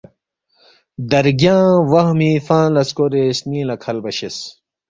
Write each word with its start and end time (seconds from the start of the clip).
درگیانگ 1.11 1.81
وہمی 1.91 2.31
فنگ 2.47 2.71
لا 2.73 2.83
سکورے 2.89 3.23
سنینگ 3.37 3.67
لا 3.67 3.75
کھلبہ 3.83 4.11
شیس 4.17 4.37